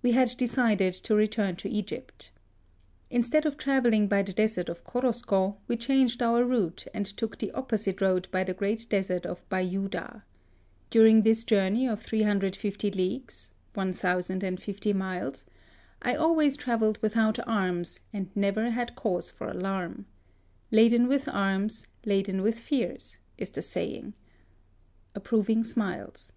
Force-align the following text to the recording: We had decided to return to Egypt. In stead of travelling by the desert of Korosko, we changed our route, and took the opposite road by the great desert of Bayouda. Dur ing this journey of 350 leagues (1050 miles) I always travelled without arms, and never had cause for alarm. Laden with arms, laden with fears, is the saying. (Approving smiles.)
We 0.00 0.12
had 0.12 0.32
decided 0.36 0.92
to 0.94 1.14
return 1.16 1.56
to 1.56 1.68
Egypt. 1.68 2.30
In 3.10 3.24
stead 3.24 3.44
of 3.44 3.56
travelling 3.56 4.06
by 4.06 4.22
the 4.22 4.32
desert 4.32 4.68
of 4.68 4.84
Korosko, 4.84 5.56
we 5.66 5.76
changed 5.76 6.22
our 6.22 6.44
route, 6.44 6.86
and 6.94 7.04
took 7.04 7.36
the 7.40 7.50
opposite 7.50 8.00
road 8.00 8.28
by 8.30 8.44
the 8.44 8.54
great 8.54 8.88
desert 8.88 9.26
of 9.26 9.42
Bayouda. 9.48 10.22
Dur 10.88 11.06
ing 11.06 11.22
this 11.22 11.42
journey 11.42 11.88
of 11.88 12.00
350 12.00 12.92
leagues 12.92 13.50
(1050 13.74 14.92
miles) 14.92 15.44
I 16.00 16.14
always 16.14 16.56
travelled 16.56 16.98
without 17.02 17.44
arms, 17.44 17.98
and 18.12 18.30
never 18.36 18.70
had 18.70 18.94
cause 18.94 19.30
for 19.30 19.48
alarm. 19.50 20.06
Laden 20.70 21.08
with 21.08 21.26
arms, 21.26 21.88
laden 22.06 22.40
with 22.40 22.60
fears, 22.60 23.18
is 23.36 23.50
the 23.50 23.62
saying. 23.62 24.14
(Approving 25.16 25.64
smiles.) 25.64 26.30